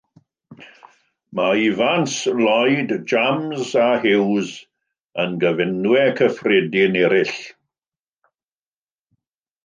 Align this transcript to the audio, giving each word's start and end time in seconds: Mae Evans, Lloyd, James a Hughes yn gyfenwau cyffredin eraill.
Mae 1.39 1.65
Evans, 1.65 2.13
Lloyd, 2.37 2.93
James 3.11 3.67
a 3.81 3.89
Hughes 4.05 4.49
yn 5.25 5.35
gyfenwau 5.43 6.05
cyffredin 6.21 6.97
eraill. 7.03 7.35